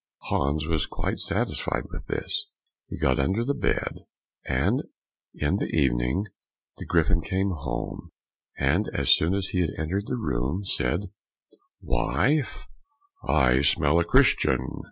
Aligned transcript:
Hans 0.23 0.65
was 0.65 0.87
quite 0.87 1.19
satisfied 1.19 1.83
with 1.91 2.07
this, 2.07 2.47
and 2.89 2.99
got 2.99 3.19
under 3.19 3.45
the 3.45 3.53
bed. 3.53 3.99
In 4.45 4.77
the 5.35 5.69
evening, 5.71 6.25
the 6.77 6.87
Griffin 6.87 7.21
came 7.21 7.51
home, 7.51 8.11
and 8.57 8.89
as 8.95 9.13
soon 9.13 9.35
as 9.35 9.49
he 9.49 9.61
entered 9.77 10.07
the 10.07 10.15
room, 10.17 10.65
said, 10.65 11.11
"Wife, 11.81 12.67
I 13.23 13.61
smell 13.61 13.99
a 13.99 14.03
Christian." 14.03 14.67